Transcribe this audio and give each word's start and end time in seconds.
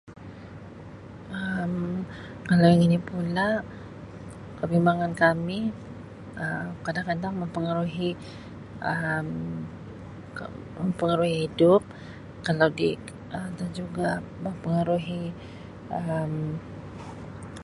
Um 1.39 1.73
Kalau 2.49 2.65
yang 2.73 2.83
ini 2.87 2.97
pula 3.09 3.47
kebimbangan 4.59 5.13
kami 5.23 5.59
Um 6.43 6.67
kadang-kadang 6.85 7.33
mempengaruhi 7.41 8.09
Um 8.89 9.27
mempengaruhi 10.81 11.35
hidup 11.45 11.81
kalau 12.45 12.67
di 12.79 12.89
Um 13.37 13.49
dan 13.59 13.69
juga 13.79 14.09
mempengaruhi 14.45 15.23
Um. 15.95 16.33